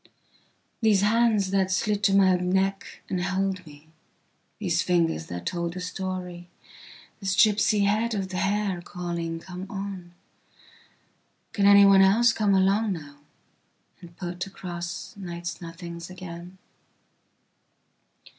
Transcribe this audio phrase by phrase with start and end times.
[0.81, 3.87] These hands that slid to my neck and held me,
[4.57, 6.49] these fingers that told a story,
[7.19, 15.15] this gipsy head of hair calling: Come on:can anyone else come along nowand put across
[15.17, 16.57] night's nothings again?